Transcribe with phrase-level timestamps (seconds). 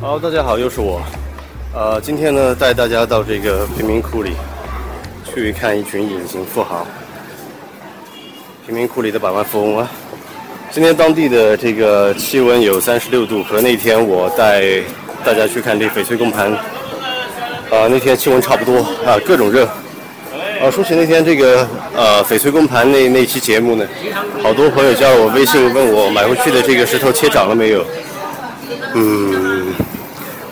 [0.00, 1.02] 好，大家好，又是我。
[1.74, 4.32] 呃，今天呢，带大家到这个贫民窟里
[5.22, 6.86] 去看一群隐形富豪。
[8.64, 9.90] 贫民窟里的百万富翁啊！
[10.70, 14.62] 今天当地的这个气温有三十六度，和那天我带
[15.22, 16.50] 大家去看这翡翠公盘，
[17.70, 19.66] 啊，那天气温差不多啊，各种热。
[19.66, 23.86] 啊，说起那天这个呃翡翠公盘那那期节目呢，
[24.42, 27.84] 好多朋友加了我微信问我买回去的这个石头切涨了没有？
[28.94, 29.39] 嗯，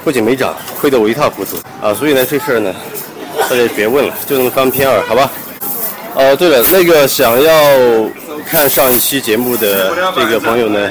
[0.04, 1.92] 不仅没涨，亏得我一塌糊涂啊！
[1.92, 2.74] 所以呢，这事儿呢，
[3.48, 5.30] 大家别问了，就那么翻篇儿，好吧？
[6.14, 7.52] 呃，对了，那个想要
[8.46, 10.90] 看上一期节目的这个朋友呢，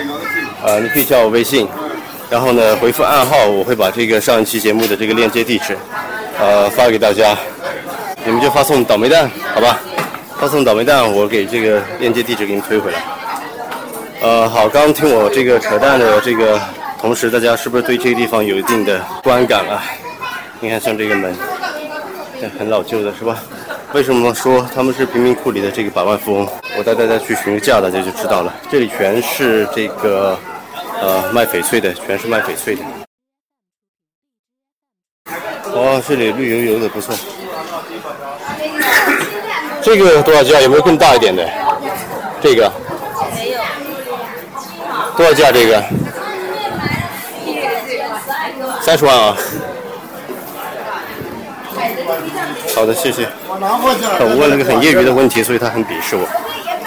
[0.64, 1.68] 呃，你可以加我微信，
[2.30, 5.78] 然后呢回复暗号，我会把这个上一期节目的这个链接地址，
[6.40, 7.36] 呃，发给大家。
[8.26, 9.80] 你们就发送倒霉蛋，好吧？
[10.38, 13.02] 发送倒霉蛋，我给这个链接地址给你们推回来。
[14.22, 16.59] 呃，好，刚听我这个扯淡的这个
[17.00, 19.81] 同时，大家是不是对这个地方有一定的观感了？
[20.59, 21.36] 你看，像这个门，
[22.58, 23.38] 很老旧的是吧？
[23.94, 26.50] 为什么说他们是贫民窟里的这个百万富翁？
[26.78, 28.53] 我带大家去询个价，大家就知道了。
[28.70, 30.38] 这里全是这个
[31.02, 32.81] 呃卖翡翠的，全是卖翡翠的。
[35.75, 37.16] 哇，这里绿油油的，不错。
[39.81, 40.59] 这个多少价？
[40.59, 41.48] 有没有更大一点的？
[42.42, 42.72] 这个
[43.36, 43.59] 没有。
[45.16, 45.52] 多少价？
[45.52, 45.81] 这个
[48.88, 49.36] 三十万啊。
[52.74, 53.28] 好的，谢谢。
[53.50, 56.26] 我问了个很业余的问题，所以他很鄙视我。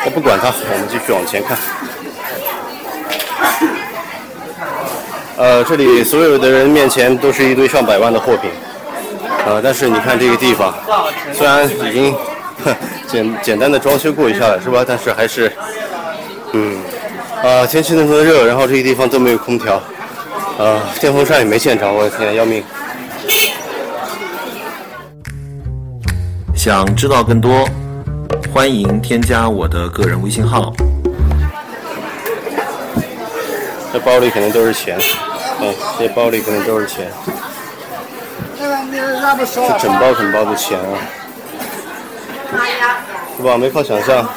[0.07, 1.59] 我不管他，我们继续往前看。
[5.37, 8.51] 呃，这里所有的人面前都是一堆上百万的货品。
[9.45, 10.73] 呃，但是你看这个地方，
[11.35, 12.17] 虽然已经。
[13.09, 14.85] 简简单的装修过一下了，是吧？
[14.87, 15.51] 但是还是，
[16.53, 16.79] 嗯，
[17.43, 19.83] 啊，天气那么热，然后这些地方都没有空调，
[20.61, 22.63] 啊，电风扇也没现场，我的天，要命！
[26.55, 27.67] 想知道更多，
[28.53, 30.71] 欢迎添加我的个人微信号。
[33.91, 34.99] 这包里肯定都是钱，
[35.63, 37.11] 嗯，这包里肯定都是钱，
[38.59, 38.67] 这
[39.79, 40.85] 整包整包的钱啊！
[43.35, 43.57] 是吧？
[43.57, 44.29] 没法想象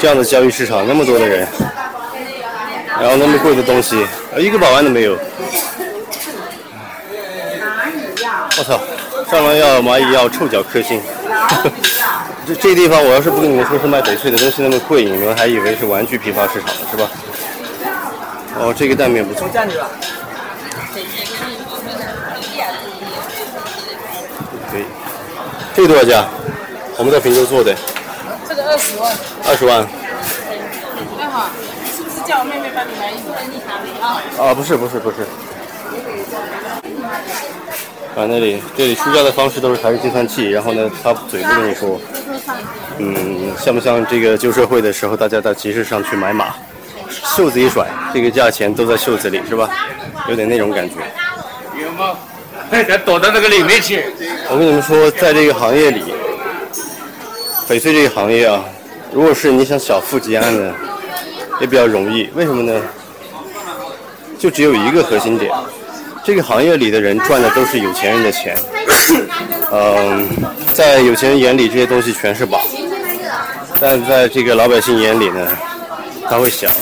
[0.00, 1.48] 这样的交易市场，那么多的人，
[3.00, 4.06] 然后那么贵的东西，
[4.36, 5.16] 一个保安都没有。
[8.58, 8.78] 我操！
[9.30, 11.00] 上完药蚂蚁药，臭脚克星。
[12.46, 17.08] 这这地方，我要是不跟你们说是卖翡翠的东西那么贵，你们还以为是玩具批发市场呢，是吧？
[18.58, 19.48] 哦，这个蛋面不错。
[24.70, 24.84] 可以。
[25.74, 26.28] 这个多少价？
[26.98, 27.74] 我们在平洲做的。
[28.46, 29.16] 这个二十万。
[29.46, 29.86] 二十万。
[31.18, 31.48] 那好，
[32.30, 33.32] 叫我妹妹帮你买衣服？
[34.00, 34.22] 啊。
[34.38, 35.22] 啊，不是不是不是。
[38.14, 42.00] 啊，那里这里出价的方式都是台式计算器，然后呢，他嘴不跟你说。
[42.98, 46.54] 嗯，像不像这个旧社会的时候，大家到集市上去买马，
[47.10, 49.68] 袖子一甩，这个价钱都在袖子里，是吧？
[50.28, 50.94] 有点那种感觉。
[51.82, 52.16] 有吗？
[52.70, 54.04] 得躲到那个里面去。
[54.48, 56.14] 我跟你们说，在这个行业里。
[57.66, 58.64] 翡翠这个行业啊，
[59.12, 60.72] 如果是你想小富即安的，
[61.60, 62.28] 也比较容易。
[62.34, 62.80] 为什么呢？
[64.38, 65.52] 就只有一个核心点，
[66.24, 68.56] 这个行业里的人赚的都是有钱人的钱。
[69.70, 70.26] 嗯，
[70.72, 72.58] 在有钱人眼里，这些东西全是宝；
[73.78, 75.46] 但在这个老百姓眼里呢，
[76.28, 76.72] 他会想：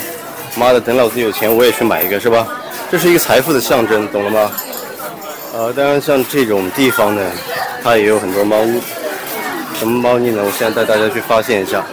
[0.56, 2.46] 妈的，等老子有钱，我也去买一个，是吧？
[2.90, 4.52] 这是一个财富的象征，懂了吗？
[5.52, 7.20] 呃，当然，像这种地方呢，
[7.82, 8.80] 它也有很多猫屋。
[9.78, 10.42] 什么猫腻呢？
[10.44, 11.84] 我现在带大家去发现一下，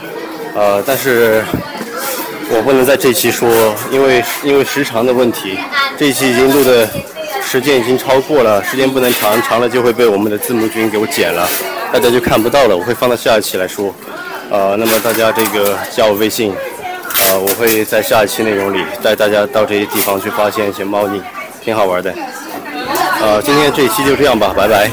[0.53, 1.43] 呃，但是
[2.51, 3.49] 我不能在这期说，
[3.91, 5.57] 因为因为时长的问题，
[5.97, 6.87] 这一期已经录的
[7.43, 11.47] 时间已经超过了，时间不能长，长了就会被我们的字幕君给我剪了，
[11.91, 12.77] 大家就看不到了。
[12.77, 13.93] 我会放到下一期来说，
[14.49, 16.53] 呃，那么大家这个加我微信，
[17.29, 21.21] 呃，我会在下一期内容里带大家到这些地方去发现一些猫腻，
[21.63, 22.13] 挺好玩的。
[23.21, 24.89] 呃，今天这一期就这样吧，拜拜。